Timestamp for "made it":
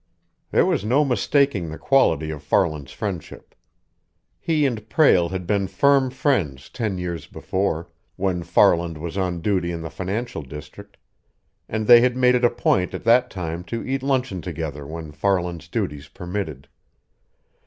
12.17-12.43